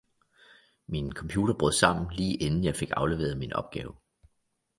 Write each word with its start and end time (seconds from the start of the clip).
Min 0.87 1.13
computer 1.13 1.53
brød 1.53 1.71
sammen, 1.71 2.13
lige 2.13 2.35
inden 2.37 2.63
jeg 2.63 2.75
fik 2.75 2.89
afleveret 2.97 3.37
min 3.37 3.53
opgave 3.53 3.93